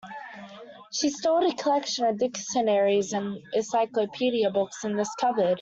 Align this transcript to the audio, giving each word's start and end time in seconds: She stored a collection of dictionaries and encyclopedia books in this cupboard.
She 0.91 1.11
stored 1.11 1.43
a 1.43 1.53
collection 1.53 2.05
of 2.05 2.17
dictionaries 2.17 3.13
and 3.13 3.39
encyclopedia 3.53 4.49
books 4.49 4.83
in 4.83 4.95
this 4.95 5.13
cupboard. 5.19 5.49